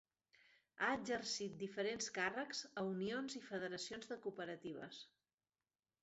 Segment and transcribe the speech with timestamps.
[0.83, 5.03] Ha exercit diferents càrrecs a unions i federacions de cooperatives.